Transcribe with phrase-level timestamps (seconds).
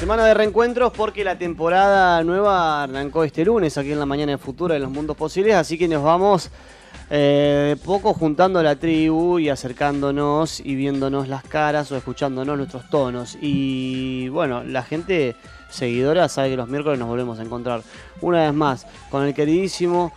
[0.00, 4.38] Semana de reencuentros porque la temporada nueva arrancó este lunes aquí en la mañana de
[4.38, 6.50] Futura de los Mundos Posibles, así que nos vamos
[7.10, 12.88] eh, poco juntando a la tribu y acercándonos y viéndonos las caras o escuchándonos nuestros
[12.88, 13.36] tonos.
[13.42, 15.36] Y bueno, la gente
[15.68, 17.82] seguidora sabe que los miércoles nos volvemos a encontrar
[18.22, 20.14] una vez más con el queridísimo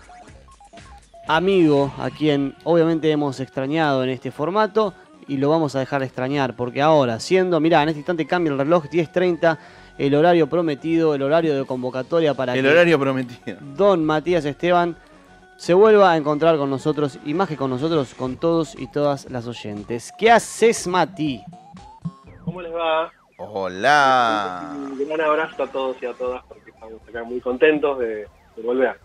[1.28, 4.94] amigo a quien obviamente hemos extrañado en este formato
[5.28, 8.52] y lo vamos a dejar de extrañar porque ahora, siendo, mirá, en este instante cambia
[8.52, 9.58] el reloj 10.30,
[9.98, 13.58] el horario prometido, el horario de convocatoria para El que horario prometido.
[13.76, 14.96] don Matías Esteban
[15.58, 19.30] se vuelva a encontrar con nosotros y más que con nosotros, con todos y todas
[19.30, 20.12] las oyentes.
[20.18, 21.44] ¿Qué haces, Mati?
[22.44, 23.12] ¿Cómo les va?
[23.38, 24.74] Hola.
[24.76, 28.62] Un gran abrazo a todos y a todas porque estamos acá muy contentos de, de
[28.63, 28.99] volver.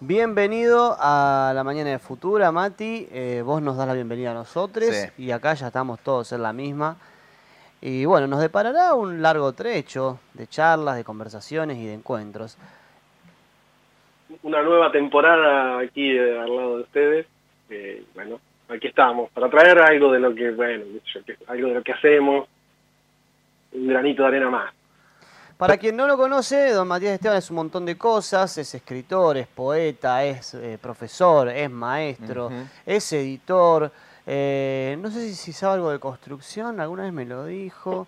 [0.00, 3.08] Bienvenido a la mañana de Futura, Mati.
[3.10, 5.24] Eh, vos nos das la bienvenida a nosotros Sí.
[5.24, 6.96] y acá ya estamos todos en la misma.
[7.80, 12.58] Y bueno, nos deparará un largo trecho de charlas, de conversaciones y de encuentros.
[14.42, 17.26] Una nueva temporada aquí eh, al lado de ustedes.
[17.70, 18.38] Eh, bueno,
[18.68, 20.84] aquí estamos para traer algo de lo que, bueno,
[21.46, 22.46] algo de lo que hacemos,
[23.72, 24.74] un granito de arena más.
[25.56, 29.38] Para quien no lo conoce, don Matías Esteban es un montón de cosas, es escritor,
[29.38, 32.50] es poeta, es eh, profesor, es maestro,
[32.84, 33.90] es editor,
[34.26, 38.06] eh, no sé si, si sabe algo de construcción, alguna vez me lo dijo.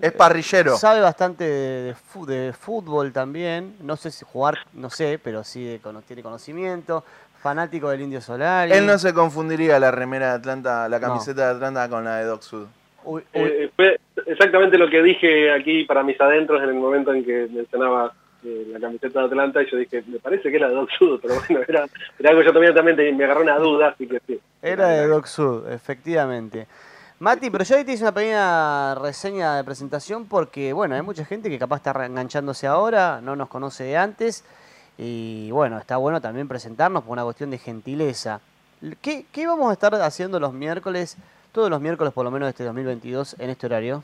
[0.00, 0.78] Es parrillero.
[0.78, 5.44] Sabe bastante de, de fu- de fútbol también, no sé si jugar, no sé, pero
[5.44, 7.04] sí de tiene conocimiento,
[7.42, 8.72] fanático del Indio Solari.
[8.72, 11.08] Él no se confundiría la remera de Atlanta, la No.
[11.08, 12.66] camiseta de Atlanta con la de Doc Sud.
[13.04, 17.12] Uy, uy, Eh, fue exactamente lo que dije aquí para mis adentros en el momento
[17.12, 18.12] en que mencionaba
[18.44, 20.90] eh, la camiseta de Atlanta y yo dije, me parece que es la de Doc
[20.98, 21.86] Sud, pero bueno, era,
[22.18, 24.40] era algo yo también, también me agarró una duda, así que sí.
[24.62, 26.66] Era de Doc Sud, efectivamente.
[27.18, 31.22] Mati, pero yo ahí te hice una pequeña reseña de presentación porque, bueno, hay mucha
[31.26, 34.42] gente que capaz está enganchándose ahora, no nos conoce de antes.
[34.96, 38.40] Y bueno, está bueno también presentarnos por una cuestión de gentileza.
[39.02, 41.18] ¿Qué, qué vamos a estar haciendo los miércoles,
[41.52, 44.02] todos los miércoles por lo menos de este 2022 en este horario?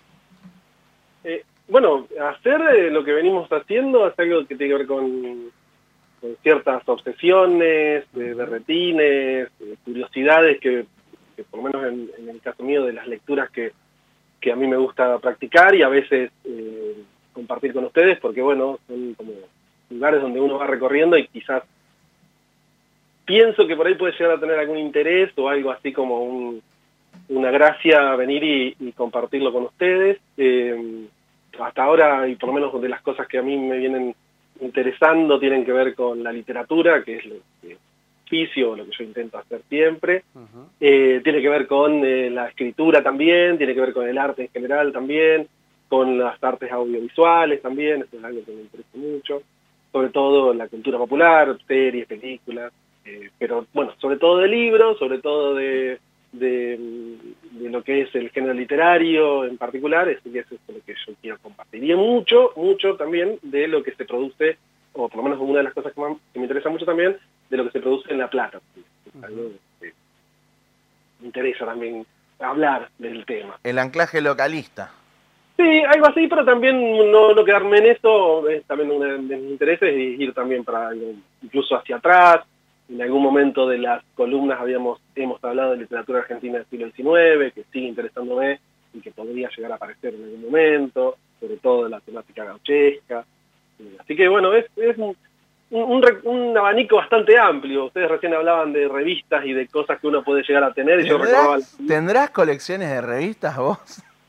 [1.29, 5.51] Eh, bueno, hacer eh, lo que venimos haciendo es algo que tiene que ver con,
[6.21, 10.87] con ciertas obsesiones, de berretines, de curiosidades que,
[11.35, 13.73] que por lo menos en, en el caso mío de las lecturas que,
[14.41, 16.95] que a mí me gusta practicar y a veces eh,
[17.33, 19.33] compartir con ustedes, porque bueno, son como
[19.91, 21.65] lugares donde uno va recorriendo y quizás
[23.25, 26.63] pienso que por ahí puede llegar a tener algún interés o algo así como un,
[27.31, 30.21] una gracia venir y, y compartirlo con ustedes.
[30.37, 31.09] Eh,
[31.61, 34.15] hasta ahora, y por lo menos de las cosas que a mí me vienen
[34.61, 37.77] interesando, tienen que ver con la literatura, que es lo que
[38.27, 40.25] oficio, lo que yo intento hacer siempre.
[40.81, 44.43] Eh, tiene que ver con eh, la escritura también, tiene que ver con el arte
[44.43, 45.49] en general también,
[45.89, 49.43] con las artes audiovisuales también, eso es algo que me interesa mucho,
[49.93, 52.73] sobre todo la cultura popular, series, películas,
[53.05, 56.01] eh, pero bueno, sobre todo de libros, sobre todo de,
[56.39, 56.79] de,
[57.53, 61.39] de lo que es el género literario en particular, eso es lo que yo quiero
[61.39, 61.83] compartir.
[61.85, 64.57] Y mucho, mucho también de lo que se produce,
[64.93, 67.17] o por lo menos una de las cosas que, más- que me interesa mucho también,
[67.51, 68.61] de lo que se produce en La Plata.
[69.17, 69.93] Es algo que
[71.21, 72.05] me interesa también
[72.39, 73.59] hablar del tema.
[73.65, 74.91] El anclaje localista.
[75.57, 76.79] Sí, algo así, pero también
[77.11, 80.89] no, no quedarme en eso, es también uno de mis intereses y ir también para
[80.89, 82.45] algo, incluso hacia atrás.
[82.89, 87.53] En algún momento de las columnas habíamos hemos hablado de literatura argentina del siglo XIX,
[87.53, 88.61] que sigue interesándome
[88.95, 93.25] y que podría llegar a aparecer en algún momento, sobre todo de la temática gauchesca.
[93.81, 95.17] Eh, Así que bueno, es, es un,
[95.71, 97.87] un, un abanico bastante amplio.
[97.87, 101.09] Ustedes recién hablaban de revistas y de cosas que uno puede llegar a tener y
[101.09, 101.59] yo recordaba
[101.89, 103.79] ¿Tendrás, colecciones de revistas vos?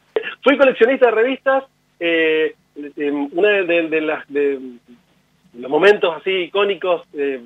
[0.43, 1.63] fui coleccionista de revistas.
[1.99, 4.59] eh, eh, una de, de- de las de
[5.57, 7.41] los momentos así icónicos, eh,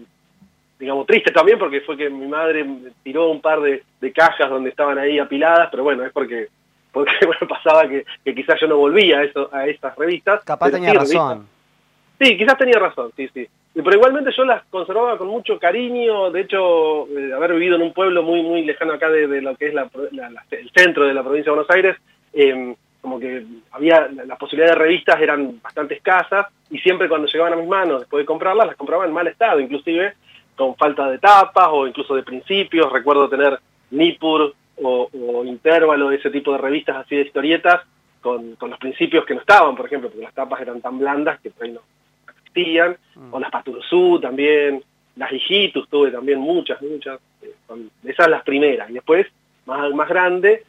[0.81, 2.65] digamos tristes también, porque fue que mi madre
[3.03, 6.47] tiró un par de, de cajas donde estaban ahí apiladas, pero bueno, es porque
[6.91, 10.43] porque bueno, pasaba que, que quizás yo no volvía a eso a estas revistas.
[10.43, 11.21] Capaz tenía sí, revistas.
[11.21, 11.47] razón.
[12.19, 13.47] Sí, quizás tenía razón, sí, sí.
[13.73, 17.93] Pero igualmente yo las conservaba con mucho cariño, de hecho, eh, haber vivido en un
[17.93, 21.05] pueblo muy muy lejano acá de, de lo que es la- la- la- el centro
[21.05, 21.95] de la provincia de Buenos Aires,
[22.33, 27.27] eh, como que había, la- las posibilidades de revistas eran bastante escasas y siempre cuando
[27.27, 30.13] llegaban a mis manos, después de comprarlas, las compraba en mal estado, inclusive
[30.55, 32.91] con falta de tapas o incluso de principios.
[32.91, 33.59] Recuerdo tener
[33.91, 37.81] Nippur o, o Intervalo, ese tipo de revistas así de historietas,
[38.21, 41.39] con, con los principios que no estaban, por ejemplo, porque las tapas eran tan blandas
[41.41, 41.81] que por ahí no
[42.27, 42.97] existían,
[43.31, 44.83] o las Paturuzú también,
[45.15, 47.53] las Hijitus tuve también muchas, muchas, eh,
[48.03, 49.27] esas las primeras, y después,
[49.65, 50.63] más, más grande,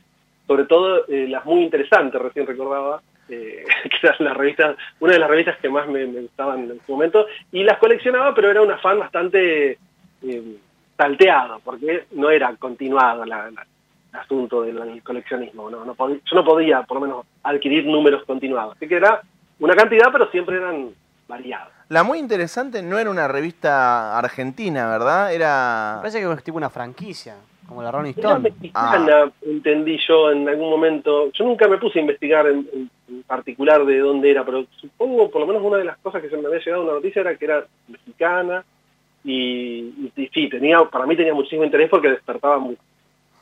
[0.47, 5.19] sobre todo eh, las muy interesantes, recién recordaba, eh, que eran las revistas, una de
[5.19, 8.63] las revistas que más me, me gustaban en su momento, y las coleccionaba, pero era
[8.63, 9.79] un afán bastante
[10.23, 10.57] eh,
[10.97, 13.67] salteado, porque no era continuado la, la-
[14.13, 18.77] el asunto del, del coleccionismo, no, yo no podía, por lo menos, adquirir números continuados,
[18.77, 19.23] así que era
[19.59, 20.91] una cantidad, pero siempre eran
[21.27, 21.69] variados.
[21.89, 25.29] La muy interesante no era una revista argentina, ¿verdad?
[25.29, 25.97] Me Era...
[26.01, 27.37] parece que es tipo una franquicia,
[27.69, 28.41] como la Rolling Stone.
[28.41, 31.31] mexicana, entendí yo en algún momento.
[31.33, 32.91] Yo nunca me puse a investigar en,
[33.27, 36.37] particular de dónde era, pero supongo, por lo menos una de las cosas que se
[36.37, 38.65] me había llegado una noticia era que era mexicana
[39.25, 42.75] y, y- y sí, tenía, para mí tenía muchísimo interés porque despertaba mu-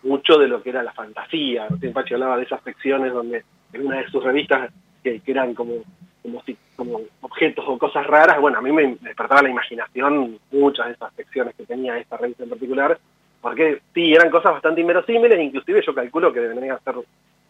[0.02, 1.68] mucho de lo que era la fantasía.
[1.92, 4.70] Pachi hablaba de esas secciones donde en una de sus revistas
[5.04, 5.74] que, que eran como,
[6.22, 10.86] como, si- como objetos o cosas raras, bueno, a mí me despertaba la imaginación muchas
[10.86, 12.98] de esas secciones que tenía esta revista en particular,
[13.40, 16.94] porque sí, eran cosas bastante inverosímiles, inclusive yo calculo que deberían ser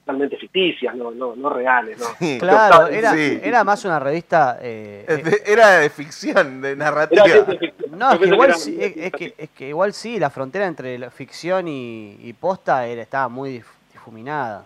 [0.01, 2.07] totalmente ficticias, no, no, no reales, ¿no?
[2.19, 2.39] Sí.
[2.39, 3.41] Claro, era, Sí.
[3.43, 4.59] era más una revista...
[4.63, 5.05] eh,
[5.47, 7.25] Era de ficción, de Era narrativa.
[7.25, 7.73] ficción.
[7.99, 10.67] no, es que, igual era sí, es, es que, es que igual sí, la frontera
[10.67, 14.65] entre la ficción y, y posta era, estaba muy dif- difuminada.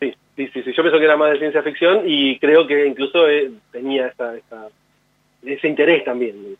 [0.00, 2.86] Sí, sí, sí, sí, yo pienso que era más de ciencia ficción y creo que
[2.86, 4.68] incluso eh, tenía esta, esta-
[5.44, 6.56] ese interés también.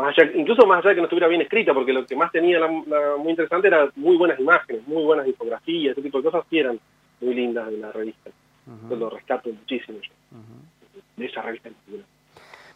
[0.00, 2.32] Más allá, incluso más allá de que no estuviera bien escrita, porque lo que más
[2.32, 6.24] tenía la, la- muy interesante era muy buenas imágenes, muy buenas infografías, ese tipo de
[6.24, 6.80] cosas que eran
[7.20, 8.30] muy lindas de la revista.
[8.66, 10.10] Ujú, Yo lo rescato muchísimo yo,
[11.16, 12.06] de esa revista en particular.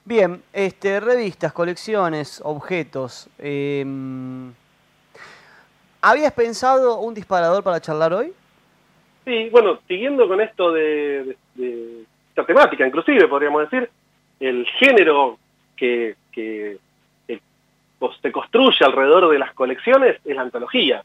[0.05, 3.29] Bien, este, revistas, colecciones, objetos.
[3.39, 4.53] em,
[6.03, 8.33] ¿Habías pensado un disparador para charlar hoy?
[9.25, 13.89] Sí, bueno, siguiendo con esto de, de- de esta temática, inclusive podríamos decir,
[14.41, 15.39] el género
[15.77, 16.17] que,
[18.21, 21.03] se construye alrededor de las colecciones es la antología.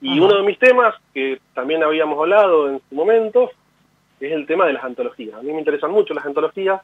[0.00, 0.22] Y Ajá.
[0.26, 3.50] uno de mis temas, que también habíamos hablado en su momento,
[4.20, 5.34] es el tema de las antologías.
[5.38, 6.80] A mí me interesan mucho las antologías,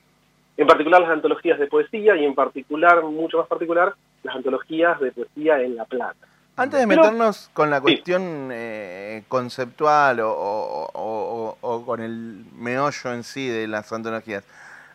[0.57, 5.13] en particular las antologías de poesía y en particular, mucho más particular, las antologías de
[5.13, 6.27] poesía en La Plata.
[6.57, 7.83] Antes de Pero- meternos con la Sí.
[7.83, 13.91] cuestión eh, conceptual o, o- o- o- o con el meollo en sí de las
[13.93, 14.45] antologías,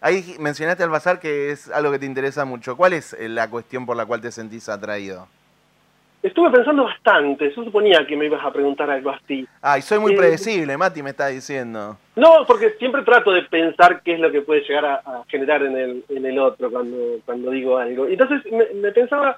[0.01, 2.75] ahí mencionaste al bazar que es algo que te interesa mucho.
[2.77, 5.27] ¿Cuál es eh, la cuestión por la cual te sentís atraído?
[6.24, 9.47] Estuve pensando bastante, yo suponía que me ibas a preguntar algo así.
[9.62, 11.97] Ay, soy muy Eh, predecible, Mati me está diciendo.
[12.15, 15.62] No, porque siempre trato de pensar qué es lo que puede llegar a, a generar
[15.62, 18.07] en el, en el otro cuando, cuando digo algo.
[18.07, 19.38] Entonces me, me pensaba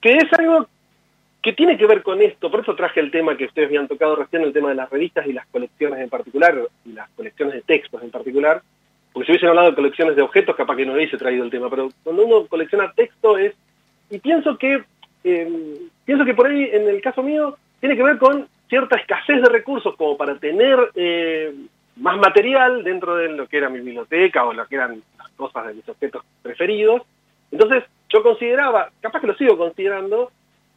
[0.00, 0.66] que es algo
[1.42, 4.16] que tiene que ver con esto, por eso traje el tema que ustedes habían tocado
[4.16, 7.62] recién, el tema de las revistas y las colecciones en particular, y las colecciones de
[7.62, 8.62] textos en particular,
[9.18, 11.68] porque si hubiesen hablado de colecciones de objetos, capaz que no hubiese traído el tema,
[11.68, 13.52] pero cuando uno colecciona texto es,
[14.10, 14.84] y pienso que,
[15.24, 15.74] eh,
[16.04, 19.48] pienso que por ahí, en el caso mío, tiene que ver con cierta escasez de
[19.48, 21.52] recursos como para tener eh,
[21.96, 25.66] más material dentro de lo que era mi biblioteca o lo que eran las cosas
[25.66, 27.02] de mis objetos preferidos.
[27.50, 30.30] Entonces yo consideraba, capaz que lo sigo considerando,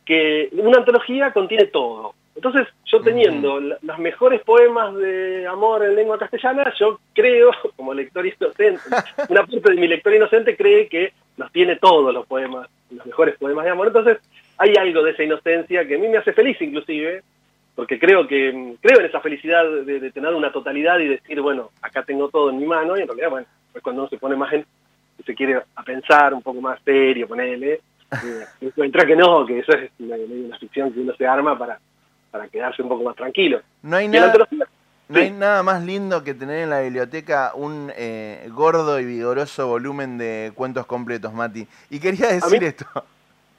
[0.04, 2.16] que una antología contiene todo.
[2.36, 8.26] Entonces yo teniendo los mejores poemas de amor en lengua castellana, yo creo, como lector
[8.26, 8.82] inocente,
[9.30, 13.38] una parte de mi lector inocente cree que los tiene todos los poemas, los mejores
[13.38, 13.88] poemas de amor.
[13.88, 14.18] Entonces
[14.58, 17.24] hay algo de esa inocencia que a mí me hace feliz inclusive,
[17.76, 21.72] porque creo que creo en esa felicidad de, de tener una totalidad y decir, bueno,
[21.82, 24.36] acá tengo todo en mi mano, y en realidad, bueno, pues cuando uno se pone
[24.36, 24.66] más en,
[25.26, 29.72] se quiere a pensar un poco más serio, ponele, eh, encuentra que no, que eso
[29.74, 31.80] es una, una ficción que uno se arma para,
[32.32, 33.62] para quedarse un poco más tranquilo.
[33.84, 34.34] No hay nada,
[35.10, 39.68] no hay nada más lindo que tener en la biblioteca un eh, gordo y vigoroso
[39.68, 41.68] volumen de cuentos completos, Mati.
[41.90, 42.86] Y quería decir mí- esto.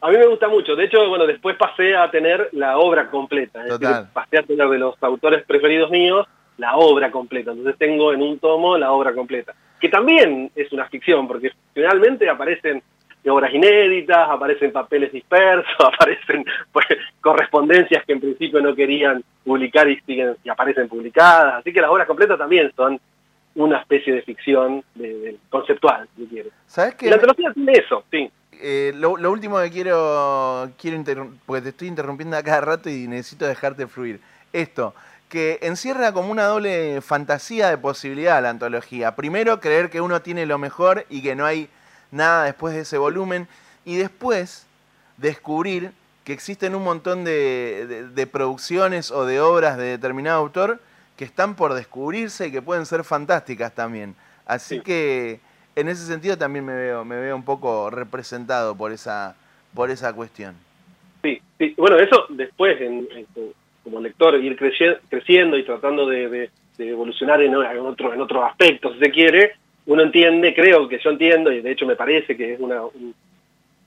[0.01, 0.75] A mí me gusta mucho.
[0.75, 3.65] De hecho, bueno, después pasé a tener la obra completa.
[3.65, 6.27] Es decir, pasé a tener de los autores preferidos míos
[6.57, 7.53] la obra completa.
[7.53, 9.55] Entonces tengo en un tomo la obra completa.
[9.81, 12.83] Que también es una ficción, porque finalmente aparecen
[13.31, 16.87] obras inéditas, aparecen papeles dispersos, aparecen pues,
[17.21, 21.55] correspondencias que en principio no querían publicar y, siguen, y aparecen publicadas.
[21.61, 23.01] Así que las obras completas también son
[23.55, 26.53] una especie de ficción de- de- conceptual, si quieres.
[26.67, 27.09] ¿Sabes qué?
[27.09, 28.31] la antología tiene eso, sí.
[28.65, 31.03] Eh, lo, lo último que quiero, quiero
[31.47, 34.21] porque te estoy interrumpiendo a cada rato y necesito dejarte fluir.
[34.53, 34.95] Esto,
[35.29, 39.17] que encierra como una doble fantasía de posibilidad la antología.
[39.17, 41.69] Primero, creer que uno tiene lo mejor y que no hay
[42.13, 43.49] nada después de ese volumen.
[43.85, 44.67] Y después,
[45.17, 45.91] descubrir
[46.25, 50.79] que existen un montón de, de- de producciones o de obras de determinado autor
[51.17, 54.15] que están por descubrirse y que pueden ser fantásticas también.
[54.47, 54.81] Así Sí.
[54.83, 55.41] que
[55.75, 59.35] en ese sentido también me veo, me veo un poco representado por esa,
[59.75, 60.55] por esa cuestión.
[61.23, 61.75] Sí, sí.
[61.77, 63.09] Bueno, eso después, en,
[63.85, 69.11] como lector ir creciendo y tratando de, evolucionar en, otro, en otros aspectos, si se
[69.11, 69.53] quiere,
[69.87, 73.15] uno entiende, creo que yo entiendo, y de hecho me parece que es una, un,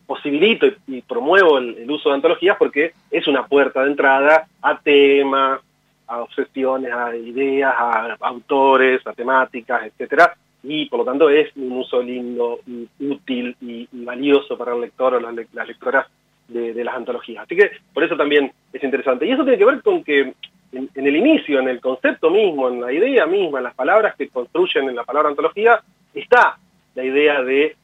[0.05, 5.61] posibilito y, promuevo el, uso de antologías porque es una puerta de entrada a temas,
[6.07, 10.35] a obsesiones, a ideas, a autores, a temáticas, etcétera,
[10.67, 15.13] y por lo tanto es un uso lindo, y útil y, valioso para el lector
[15.15, 16.07] o las, lectoras
[16.47, 17.43] de, las antologías.
[17.43, 19.25] Así que por eso también es interesante.
[19.25, 20.33] Y eso tiene que ver con que
[20.75, 24.29] en, el inicio, en el concepto mismo, en la idea misma, en las palabras que
[24.29, 25.81] construyen en la palabra antología,
[26.13, 26.57] está
[26.95, 27.75] la idea de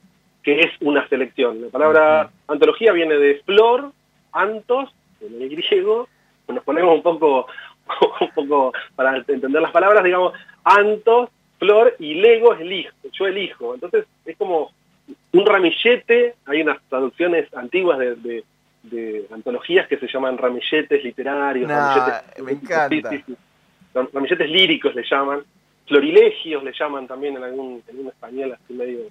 [0.43, 1.61] que es una selección.
[1.61, 3.91] La palabra antología viene de flor,
[4.31, 4.89] antos,
[5.21, 6.07] en el griego,
[6.47, 7.47] nos ponemos un poco,
[8.21, 10.33] un poco para entender las palabras, digamos,
[10.63, 11.29] antos,
[11.59, 13.73] flor y lego es elijo, yo elijo.
[13.75, 14.71] Entonces es como
[15.31, 18.43] un ramillete, hay unas traducciones antiguas de,
[19.31, 23.11] antologías que se llaman ramilletes literarios, ramilletes, me encanta.
[24.13, 25.41] ramilletes líricos le llaman,
[25.87, 29.01] florilegios le llaman también en algún, en un español así medio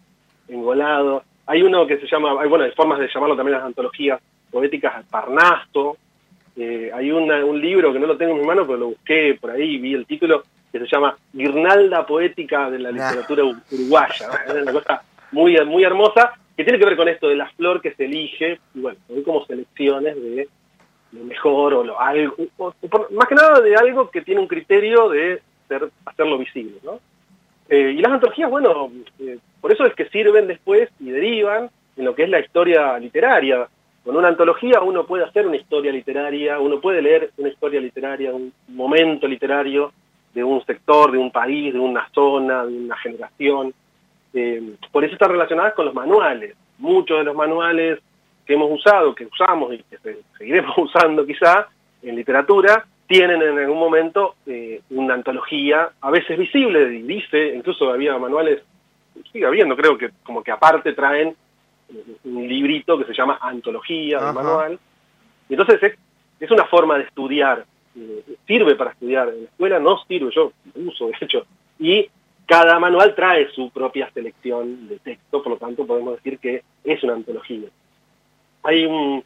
[0.48, 1.22] engolado.
[1.46, 5.04] Hay uno que se llama, hay, bueno, hay formas de llamarlo también las antologías poéticas,
[5.06, 5.96] Parnasto.
[6.56, 9.50] Eh, hay un libro que no lo tengo en mi mano, pero lo busqué por
[9.50, 14.28] ahí, vi el título, que se llama Guirnalda Poética de la Literatura Uruguaya.
[14.46, 17.80] Es una cosa muy, muy hermosa, que tiene que ver con esto de la flor
[17.80, 20.46] que se elige, y bueno, hay como selecciones de
[21.12, 22.36] lo mejor o lo algo,
[23.12, 27.00] más que nada de algo que tiene un criterio de ser, hacerlo visible, ¿no?
[27.70, 32.04] Eh, y las antologías, bueno, eh, por eso es que sirven después y derivan en
[32.04, 33.66] lo que es la historia literaria.
[34.04, 38.34] Con una antología uno puede hacer una historia literaria, uno puede leer una historia literaria,
[38.34, 39.92] un momento literario
[40.34, 43.72] de un sector, de un país, de una zona, de una generación.
[44.32, 46.54] Eh, por eso están relacionadas con los manuales.
[46.78, 47.98] Muchos de los manuales
[48.46, 49.98] que hemos usado, que usamos y que
[50.38, 51.68] seguiremos usando quizá
[52.02, 58.16] en literatura, tienen en algún momento eh, una antología, a veces visible, dice, incluso había
[58.18, 58.62] manuales,
[59.32, 61.34] sigue habiendo, creo que como que aparte traen
[62.24, 64.78] un librito que se llama antología, de manual.
[65.48, 65.98] Y entonces es,
[66.38, 67.64] es, una forma de estudiar,
[67.96, 71.44] eh, sirve para estudiar, en la escuela no sirve, yo uso de hecho,
[71.80, 72.08] y
[72.50, 77.00] cada manual trae su propia selección de texto, por lo tanto podemos decir que es
[77.04, 77.68] una antología.
[78.64, 79.22] Hay un,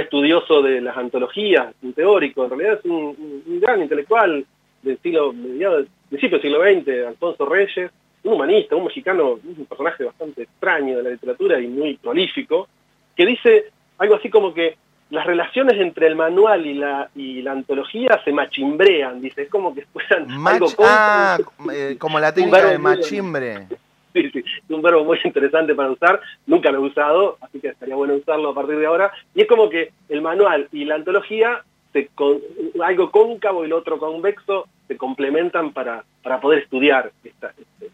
[0.00, 4.44] estudioso de las antologías, un teórico, en realidad es un, gran intelectual
[4.82, 7.92] del siglo, mediado, principio del siglo XX, Alfonso Reyes,
[8.24, 12.66] un humanista, un mexicano, un personaje bastante extraño de la literatura y muy prolífico,
[13.14, 13.66] que dice
[13.98, 14.76] algo así como que
[15.10, 19.74] las relaciones entre el manual y la, y la antología se machimbrean, dice, es como
[19.74, 21.38] que fueran algo ah,
[21.72, 23.66] eh, como la técnica de machimbre.
[24.14, 27.70] Sí, sí, es un verbo muy interesante para usar, nunca lo he usado, así que
[27.70, 29.10] estaría bueno usarlo a partir de ahora.
[29.34, 32.08] Y es como que el manual y la antología, se
[32.80, 37.90] algo cóncavo y lo otro convexo, se complementan para, para poder estudiar esta, este,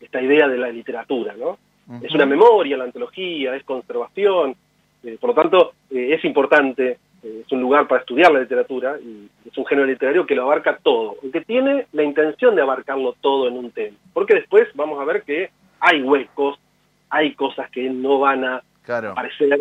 [0.00, 1.58] esta, idea de la literatura, ¿no?
[2.02, 4.56] Es una memoria la antología, es conservación,
[5.02, 8.98] eh, por lo tanto eh, es importante eh, es un lugar para estudiar la literatura
[8.98, 13.14] y es un género literario que lo abarca todo, que tiene la intención de abarcarlo
[13.20, 13.96] todo en un tema.
[14.12, 16.58] Porque después vamos a ver que hay huecos,
[17.10, 19.60] hay cosas que no van a aparecer.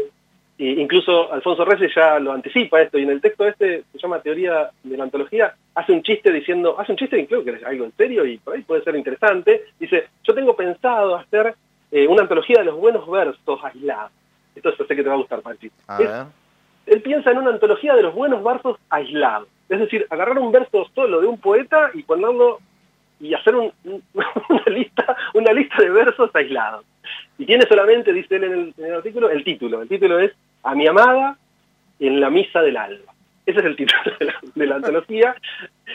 [0.58, 4.22] E incluso Alfonso Reyes ya lo anticipa esto, y en el texto este, se llama
[4.22, 7.86] Teoría de la Antología, hace un chiste diciendo, hace un chiste creo que es algo
[7.86, 11.55] en serio y por ahí puede ser interesante, dice, yo tengo pensado hacer
[11.91, 14.12] eh, una antología de los buenos versos aislados.
[14.63, 15.72] Esto sé que te va a gustar, Panchi.
[15.88, 16.25] A ver
[16.89, 19.48] él piensa en una antología de los buenos versos aislados.
[19.70, 22.60] Es decir, agarrar un verso solo de un poeta y ponerlo
[23.20, 26.86] y hacer una, lista, una lista de versos aislados.
[27.38, 29.82] Y tiene solamente, dice él en el, artículo, el título.
[29.82, 30.32] El título es
[30.63, 31.38] A mi amada
[32.00, 33.13] en la misa del alba.
[33.46, 34.01] Ese es el título
[34.56, 35.36] de la, antología.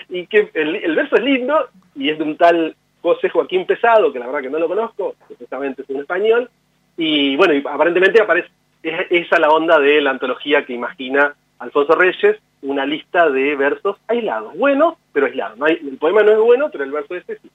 [0.08, 4.18] Y que el, verso es lindo y es de un tal José Joaquín Pesado, que
[4.18, 6.48] la verdad que no lo conozco, precisamente es un español.
[6.96, 8.48] Y bueno, y aparentemente aparece,
[8.82, 13.96] es esa la onda de la antología que imagina Alfonso Reyes, una lista de versos
[14.06, 15.58] aislados, buenos, pero aislados.
[15.58, 17.50] No hay, el poema no es bueno, pero el verso este sí.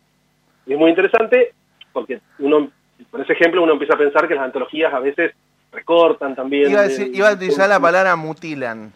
[0.65, 1.53] Y es muy interesante
[1.91, 2.71] porque uno,
[3.09, 5.33] por ese ejemplo, uno empieza a pensar que las antologías a veces
[5.71, 6.71] recortan también.
[6.71, 8.93] Iba a, decir, iba a utilizar la palabra mutilan.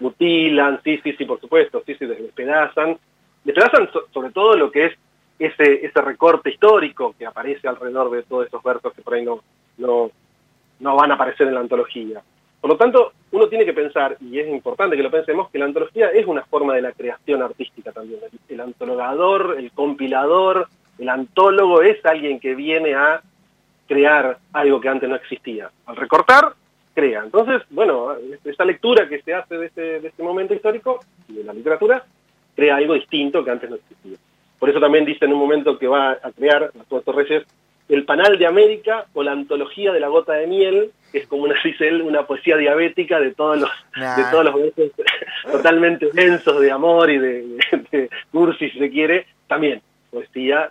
[0.00, 2.98] Mutilan, sí, sí, sí, por supuesto, sí, sí, despedazan.
[3.44, 4.92] Despedazan sobre todo lo que es
[5.38, 9.40] ese, ese recorte histórico que aparece alrededor de todos esos versos que por ahí no,
[9.78, 10.10] no,
[10.80, 12.22] no van a aparecer en la antología.
[12.60, 15.66] Por lo tanto, uno tiene que pensar, y es importante que lo pensemos, que la
[15.66, 18.20] antología es una forma de la creación artística también.
[18.48, 23.20] El, antologador, el compilador, el antólogo es alguien que viene a
[23.86, 25.70] crear algo que antes no existía.
[25.84, 26.54] Al recortar,
[26.94, 27.22] crea.
[27.24, 28.12] Entonces, bueno,
[28.44, 32.04] esta lectura que se hace de este, de este momento histórico, de la literatura,
[32.56, 34.16] crea algo distinto que antes no existía.
[34.58, 37.44] Por eso también dice en un momento que va a crear, Alfonso Reyes,
[37.88, 41.44] el Panal de América o la antología de la gota de miel, que es como
[41.44, 44.90] una, dice él, una poesía diabética de todos los, de todos los versos
[45.52, 47.58] totalmente densos de amor y de,
[47.90, 50.70] de, cursi, si se quiere, también poesía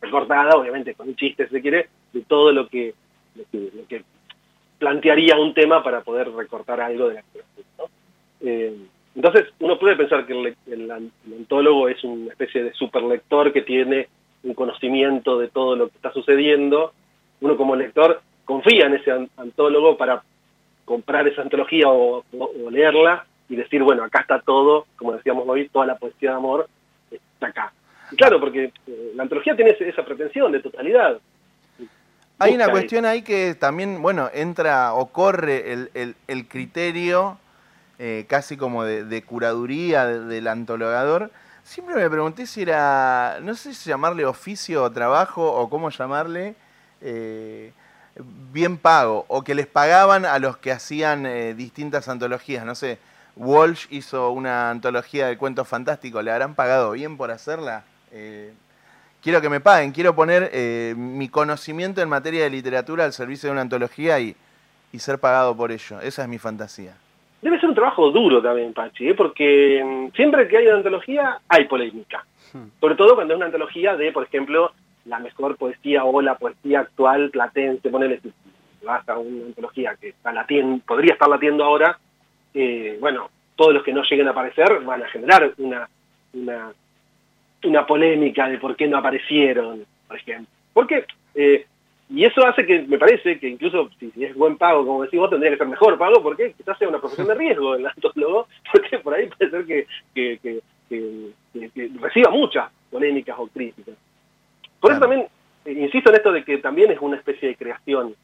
[0.00, 2.94] recortada, obviamente con un chiste, si se quiere, de todo lo que,
[3.34, 4.02] lo que,
[4.78, 7.22] plantearía un tema para poder recortar algo de la
[7.78, 7.84] ¿no?
[8.42, 8.76] Eh,
[9.14, 14.08] entonces, uno puede pensar que el, el, antólogo es una especie de superlector que tiene
[14.46, 16.92] un conocimiento de todo lo que está sucediendo.
[17.40, 20.22] Uno como lector confía en ese antólogo para
[20.84, 22.24] comprar esa antología o,
[22.70, 26.68] leerla y decir, bueno, acá está todo, como decíamos hoy, toda la poesía de amor
[27.10, 27.72] está acá.
[28.10, 31.18] Y claro, porque eh, la antología tiene esa pretensión de totalidad.
[32.38, 37.38] Hay una cuestión ahí que también, bueno, entra o corre el, el, criterio
[37.98, 41.30] eh, casi como de, curaduría del antologador,
[41.66, 46.54] Siempre me pregunté si era, no sé si llamarle oficio o trabajo o cómo llamarle,
[47.00, 47.72] eh,
[48.52, 52.64] bien pago, o que les pagaban a los que hacían eh, distintas antologías.
[52.64, 53.00] No sé,
[53.34, 57.82] Walsh hizo una antología de cuentos fantásticos, ¿le habrán pagado bien por hacerla?
[58.12, 58.54] Eh,
[59.20, 63.54] quiero que me paguen, quiero poner mi conocimiento en materia de literatura al servicio de
[63.54, 64.36] una antología y
[64.96, 66.00] ser pagado por ello.
[66.00, 66.94] Esa es mi fantasía
[67.46, 69.14] debe ser un trabajo duro también, Pachi, ¿eh?
[69.14, 72.24] porque mm, siempre que hay una antología hay polémica.
[72.52, 72.70] Hmm.
[72.80, 74.72] Sobre todo cuando es una antología de, por ejemplo,
[75.04, 78.20] la mejor poesía o la poesía actual platense, ponele,
[78.82, 81.96] vas a una antología que está latiendo, podría estar latiendo ahora,
[82.52, 85.88] eh, bueno, todos los que no lleguen a aparecer van a generar una,
[86.32, 86.72] una,
[87.62, 90.48] una polémica de por qué no aparecieron, por ejemplo.
[90.72, 91.64] Porque eh,
[92.08, 95.28] y eso hace que, me parece, que incluso si, es buen pago, como decís vos,
[95.28, 98.98] tendría que ser mejor pago, porque quizás sea una profesión de riesgo el antólogo, porque
[99.00, 100.60] por ahí puede ser que, que,
[102.00, 103.96] reciba muchas polémicas o críticas.
[104.78, 105.26] Por eso también
[105.64, 108.14] eh, insisto en esto de que también es una especie de creación.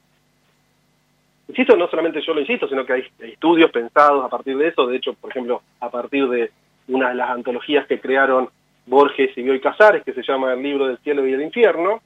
[1.48, 4.86] Insisto, no solamente yo lo insisto, sino que hay, estudios pensados a partir de eso,
[4.86, 6.52] de hecho, por ejemplo, a partir de
[6.86, 8.48] una de las antologías que crearon
[8.86, 12.00] Borges y Bioy Casares, que se llama El libro del cielo y del infierno,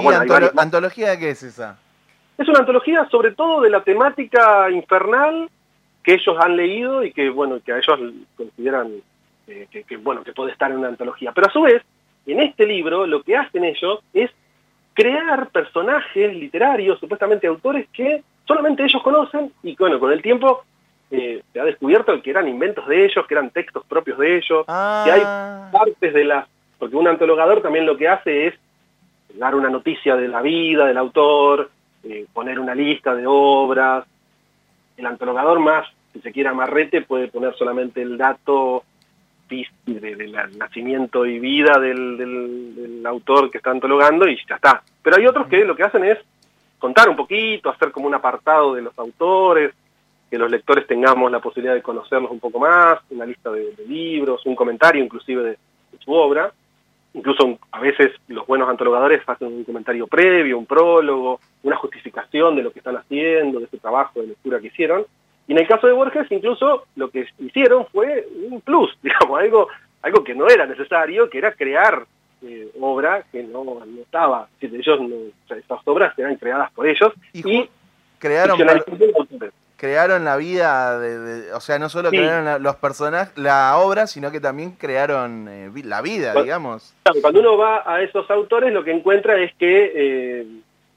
[0.00, 1.78] ¿Y antología de qué es esa?
[2.38, 5.48] Es una antología sobre todo de la temática infernal
[6.02, 7.98] que ellos han leído y que, bueno, que a ellos
[8.36, 8.92] consideran
[9.46, 11.32] eh, que, bueno, que puede estar en una antología.
[11.32, 11.82] Pero a su vez,
[12.26, 14.30] en este libro lo que hacen ellos es
[14.94, 20.64] crear personajes literarios, supuestamente autores, que solamente ellos conocen y, bueno, con el tiempo
[21.10, 24.64] eh, se ha descubierto que eran inventos de ellos, que eran textos propios de ellos,
[24.66, 25.68] que hay ah.
[25.72, 26.46] partes de las...
[26.78, 28.54] Porque un antologador también lo que hace es
[29.34, 31.70] dar una noticia de la vida del autor,
[32.04, 34.04] eh, poner una lista de obras.
[34.96, 38.84] El antologador más, si se quiere amarrete, puede poner solamente el dato
[39.84, 44.82] del nacimiento y vida del, autor que está antologando y ya está.
[45.02, 46.18] Pero hay otros que lo que hacen es
[46.78, 49.74] contar un poquito, hacer como un apartado de los autores,
[50.30, 54.46] que los lectores tengamos la posibilidad de conocerlos un poco más, una lista de, libros,
[54.46, 55.58] un comentario inclusive de
[56.02, 56.50] su obra
[57.14, 62.62] incluso a veces los buenos antologadores hacen un comentario previo, un prólogo, una justificación de
[62.62, 65.04] lo que están haciendo, de ese trabajo de lectura que hicieron.
[65.46, 69.68] Y en el caso de Borges, incluso lo que hicieron fue un plus, digamos, algo,
[70.02, 72.06] algo que no era necesario, que era crear
[72.42, 77.68] eh, obra que no, no estaba, ellos no, estas obras eran creadas por ellos y,
[78.18, 78.58] crearon
[79.82, 84.38] crearon la vida, de, o sea, no solo crearon los personajes, la obra, sino que
[84.38, 86.94] también crearon eh, la vida, digamos.
[87.20, 90.46] Cuando uno va a esos autores, lo que encuentra es que eh,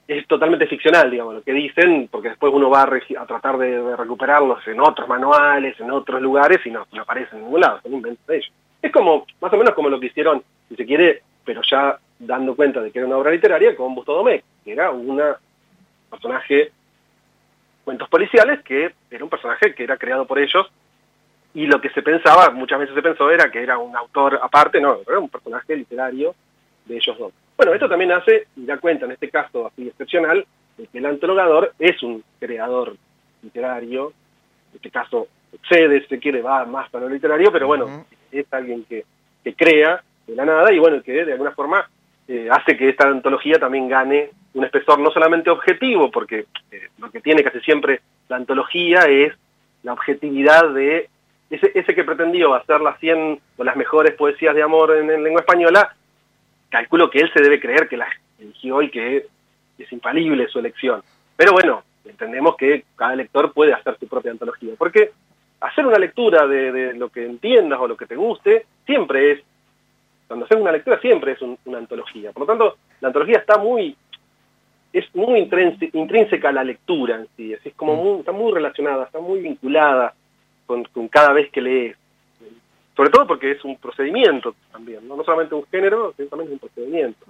[0.07, 4.59] es totalmente ficcional, digamos, lo que dicen, porque después uno va a, tratar de, recuperarlos
[4.67, 8.27] en otros manuales, en otros lugares, y no, no aparecen en ningún lado, son inventos
[8.27, 8.51] de ellos.
[8.83, 12.55] Es como, más o menos como lo que hicieron, si se quiere, pero ya dando
[12.55, 15.19] cuenta de que era una obra literaria, con Busto Domecq, que era un
[16.07, 16.71] personaje
[17.85, 20.69] cuentos policiales, que era un personaje que era creado por ellos,
[21.53, 24.81] y lo que se pensaba, muchas veces se pensó, era que era un autor aparte,
[24.81, 26.35] no, era un personaje literario
[26.85, 27.31] de ellos dos.
[27.55, 30.45] Bueno, esto también hace, y da cuenta en este caso así excepcional,
[30.77, 32.97] de que el antologador es un creador
[33.41, 34.11] literario,
[34.71, 38.83] en este caso excede, se quiere, va más para lo literario, pero bueno, es alguien
[38.83, 39.05] que,
[39.41, 41.89] que crea de la nada y bueno, que de alguna forma
[42.27, 47.11] eh, hace que esta antología también gane un espesor no solamente objetivo, porque eh, lo
[47.11, 49.33] que tiene casi siempre la antología es
[49.83, 51.09] la objetividad de
[51.49, 55.41] ese, ese que pretendió hacer las 100 o las mejores poesías de amor en, lengua
[55.41, 55.95] española,
[56.69, 59.27] calculo que él se debe creer que las eligió y que
[59.77, 61.03] es infalible su elección.
[61.35, 64.73] Pero bueno, entendemos que cada lector puede hacer su propia antología.
[64.77, 65.11] Porque
[65.59, 69.39] hacer una lectura de, lo que entiendas o lo que te guste, siempre es,
[70.27, 72.31] cuando haces una lectura siempre es una antología.
[72.31, 73.95] Por lo tanto, la antología está muy,
[74.97, 78.03] es muy intrínseca a la lectura en sí, es como mm.
[78.05, 80.13] muy, está muy relacionada, está muy vinculada
[80.65, 81.97] con, cada vez que lees.
[82.95, 86.59] Sobre todo porque es un procedimiento también, no, solamente un género, sino también es un
[86.59, 87.25] procedimiento.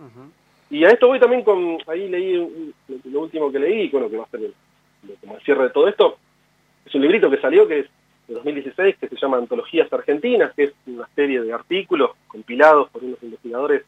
[0.69, 2.71] Y a esto voy también con, ahí leí
[3.05, 4.53] lo último que leí, bueno, que va a ser el,
[5.19, 6.19] como el cierre de todo esto,
[6.85, 7.87] es un librito que salió que es
[8.27, 13.03] de 2016 que se llama Antologías Argentinas, que es una serie de artículos compilados por
[13.03, 13.83] unos investigadores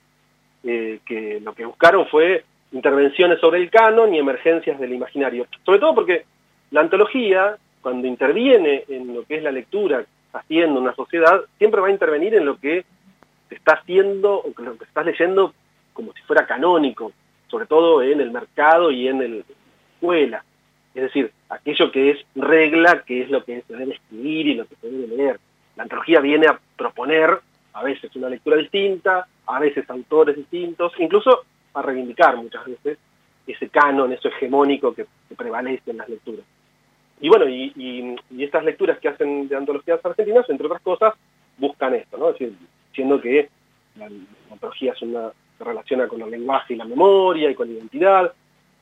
[0.63, 5.47] eh, que lo que buscaron fue intervenciones sobre el canon y emergencias del imaginario.
[5.65, 6.25] Sobre todo porque
[6.71, 10.03] la antología, cuando interviene en lo que es la lectura
[10.33, 12.85] haciendo una sociedad, siempre va a intervenir en lo que
[13.49, 15.53] se está haciendo o lo que estás leyendo
[15.93, 17.11] como si fuera canónico,
[17.47, 19.43] sobre todo en el mercado y en la
[19.95, 20.43] escuela.
[20.93, 24.65] Es decir, aquello que es regla, que es lo que se debe escribir y lo
[24.65, 25.39] que se debe leer.
[25.75, 27.39] La antología viene a proponer
[27.73, 31.45] a veces una lectura distinta, a veces autores distintos, incluso
[31.77, 32.97] a reivindicar muchas veces
[33.45, 35.05] ese canon, eso hegemónico que,
[35.37, 36.45] prevalece en las lecturas.
[37.19, 41.13] Y bueno, y, estas lecturas que hacen de antologías argentinas, entre otras cosas,
[41.57, 42.29] buscan esto, ¿no?
[42.29, 42.57] Es decir,
[42.89, 43.49] diciendo que
[43.95, 44.09] la,
[44.51, 48.33] antología es una, se relaciona con el lenguaje y la memoria y con la identidad,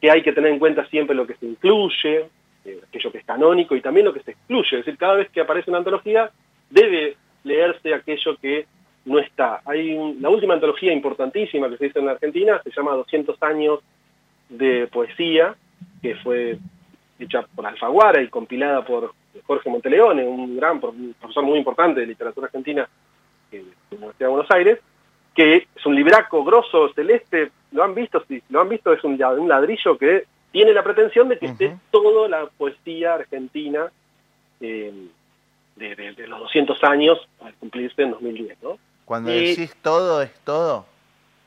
[0.02, 2.30] que hay que tener en cuenta siempre lo que se incluye,
[2.66, 4.80] eh, aquello que es canónico y también lo que se excluye.
[4.80, 6.32] Es decir, cada vez que aparece una antología
[6.70, 8.66] debe leerse aquello que
[9.06, 9.62] no está.
[9.66, 13.80] Hay la última antología importantísima que se hizo en la Argentina, se llama 200 años
[14.50, 15.56] de poesía,
[16.02, 16.58] que fue
[17.20, 19.14] hecha por Alfaguara y compilada por
[19.46, 22.88] Jorge Monteleone, un gran profesor muy importante de literatura argentina
[23.52, 24.80] de la Universidad de Buenos Aires,
[25.34, 29.18] que es un libraco grosso, celeste, lo han visto, sí, lo han visto, es un,
[29.18, 33.92] ladrillo que tiene la pretensión de que esté toda la poesía argentina
[34.62, 34.94] eh,
[35.76, 38.78] de, los 200 años al cumplirse en 2010, ¿no?
[39.06, 40.86] Cuando decís todo, ¿es todo?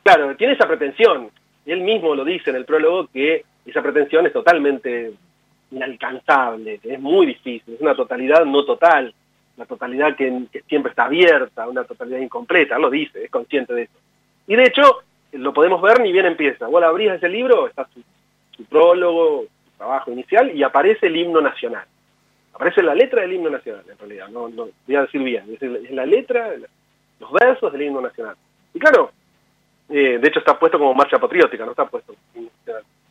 [0.03, 1.29] Claro, tiene esa pretensión.
[1.65, 5.11] Él mismo lo dice en el prólogo que esa pretensión es totalmente
[5.71, 9.13] inalcanzable, que es muy difícil, es una totalidad no total,
[9.57, 13.83] una totalidad que, siempre está abierta, una totalidad incompleta, él lo dice, es consciente de
[13.83, 13.93] eso.
[14.47, 16.67] Y de hecho, lo podemos ver ni bien empieza.
[16.67, 21.85] Vos abrís ese libro, está su, prólogo, su trabajo inicial, y aparece el himno nacional.
[22.53, 25.91] Aparece la letra del himno nacional, en realidad, no, no voy a decir bien, es
[25.91, 26.51] la letra,
[27.19, 28.35] los versos del himno nacional.
[28.73, 29.11] Y claro,
[29.89, 32.15] eh, de hecho está puesto como marcha patriótica, no está puesto.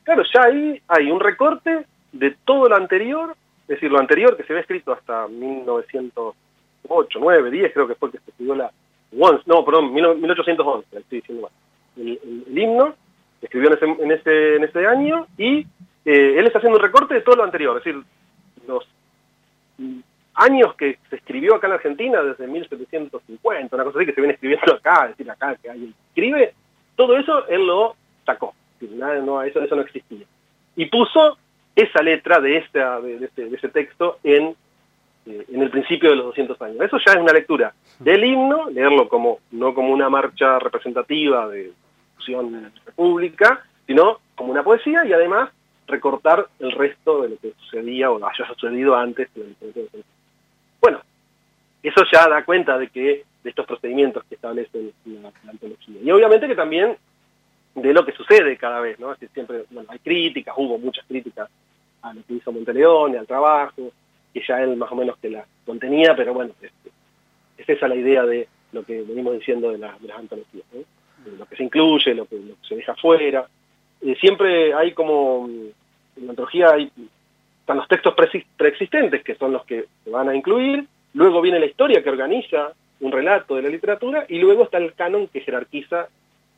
[0.05, 4.45] Claro, ya ahí hay un recorte de todo lo anterior, es decir, lo anterior que
[4.45, 8.71] se había escrito hasta 1908, 9, 10 creo que fue que se escribió la...
[9.13, 11.51] no, perdón, 1811, estoy diciendo
[11.97, 12.19] El,
[12.57, 12.95] himno
[13.43, 15.61] escribió en ese, en ese, en ese año y
[16.05, 18.03] eh, él está haciendo un recorte de todo lo anterior, es decir,
[18.67, 18.89] los
[20.39, 24.35] años que se escribió acá en Argentina, desde 1750, una cosa así que se viene
[24.35, 26.55] escribiendo acá, es decir, acá que alguien escribe,
[26.97, 30.25] todo eso él lo sacó, nada, no, eso, eso no existía.
[30.77, 31.39] Y puso
[31.75, 34.55] esa letra de, esta, de, de, ese, texto en,
[35.27, 36.81] eh, en el principio de los 200 años.
[36.83, 41.73] Eso ya es una lectura del himno, leerlo como no como una marcha representativa de
[42.17, 45.51] fusión república, sino como una poesía y además
[45.89, 49.55] recortar el resto de lo que sucedía o haya sucedido antes de
[50.81, 51.01] bueno,
[51.83, 56.01] eso ya da cuenta de que de estos procedimientos que establecen la, antología.
[56.03, 56.97] Y obviamente que también
[57.75, 59.13] de lo que sucede cada vez, ¿no?
[59.13, 61.49] Es siempre, bueno, hay críticas, hubo muchas críticas
[62.03, 63.93] a lo que hizo Monteleón y al trabajo,
[64.33, 66.73] que ya él más o menos que la contenía, pero bueno, es,
[67.69, 70.81] esa la idea de lo que venimos diciendo de, las antologías, ¿no?
[71.39, 73.47] lo que se incluye, lo que, se deja fuera.
[74.01, 76.91] Eh, siempre hay como, en la antología hay
[77.69, 78.15] están los textos
[78.57, 82.73] preexistentes, que son los que se van a incluir, luego viene la historia que organiza
[83.01, 86.09] un relato de la literatura, y luego está el canon que jerarquiza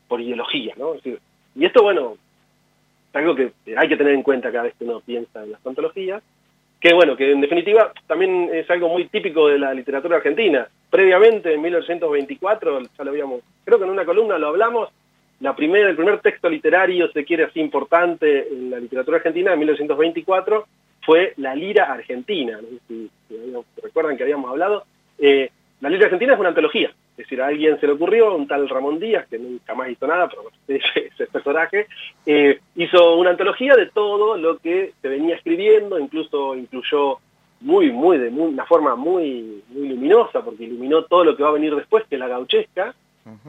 [0.06, 0.94] por ideología, ¿no?
[1.04, 2.16] y esto, bueno,
[3.08, 5.66] es algo que hay que tener en cuenta cada vez que uno piensa en las
[5.66, 6.22] antologías,
[6.78, 10.68] que bueno, que en definitiva también es algo muy típico de la literatura argentina.
[10.90, 14.90] Previamente, en 1824, ya lo habíamos, creo que en una columna lo hablamos,
[15.40, 19.58] la primera, el primer texto literario, se quiere así importante en la literatura argentina, en
[19.58, 20.66] 1924,
[21.10, 22.60] fue la lira argentina.
[22.60, 23.10] No si,
[23.82, 24.84] recuerdan que habíamos hablado.
[25.18, 26.90] Eh, la lira argentina es una antología.
[27.16, 30.06] Es decir, a alguien se le ocurrió, un tal Ramón Díaz, que nunca más hizo
[30.06, 31.88] nada, pero ese, ese personaje,
[32.26, 37.18] eh, hizo una antología de todo lo que se venía escribiendo, incluso incluyó
[37.60, 41.54] muy, muy, de una forma muy, muy luminosa, porque iluminó todo lo que va a
[41.54, 42.94] venir después, que es la gauchesca,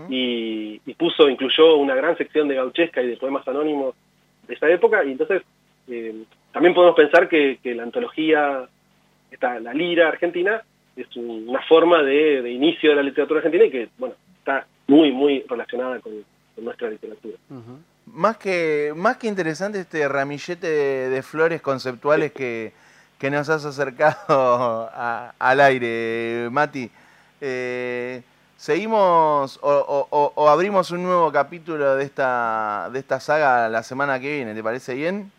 [0.09, 3.93] y, puso, incluyó una gran sección de gauchesca y de poemas anónimos
[4.47, 5.43] de esa época, y entonces
[5.87, 8.67] eh, también podemos pensar que, la antología,
[9.29, 10.61] esta, la lira argentina,
[10.95, 15.43] es una forma de, inicio de la literatura argentina y que, bueno, está muy, muy
[15.47, 16.13] relacionada con,
[16.57, 17.37] nuestra literatura.
[18.05, 22.73] Más que, más que interesante este ramillete de, flores conceptuales que,
[23.31, 24.89] nos has acercado
[25.39, 26.89] al aire, Mati.
[27.39, 28.21] Eh,
[28.57, 34.53] ¿Seguimos o, abrimos un nuevo capítulo de esta, de esta saga la semana que viene?
[34.53, 35.31] ¿Te parece bien?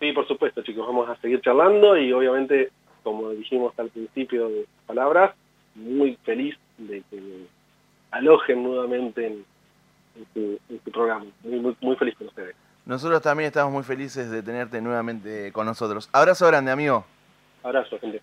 [0.00, 0.86] Sí, por supuesto, chicos.
[0.86, 2.70] Vamos a seguir charlando y obviamente,
[3.02, 5.34] como dijimos al principio de palabras,
[5.74, 7.46] muy feliz de que
[8.10, 9.44] alojen nuevamente en,
[10.34, 11.26] tu, programa.
[11.42, 12.54] Muy, muy, feliz con ustedes.
[12.86, 16.08] Nosotros también estamos muy felices de tenerte nuevamente con nosotros.
[16.12, 17.04] Abrazo grande, amigo.
[17.62, 18.22] Abrazo, gente.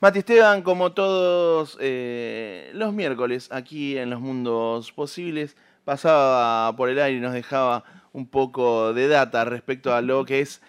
[0.00, 7.00] Mati Esteban, como todos eh, los miércoles aquí en los mundos posibles, pasaba por el
[7.00, 10.62] aire y nos dejaba un poco de data respecto a lo que es,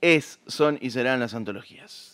[0.00, 2.09] es, son y serán las antologías.